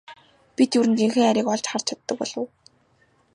Бид 0.55 0.71
ер 0.79 0.85
нь 0.89 0.97
жинхэнэ 0.99 1.23
хайрыг 1.27 1.47
олж 1.53 1.65
харж 1.69 1.83
чаддаг 1.87 2.15
болов 2.19 2.37
уу? 2.41 2.47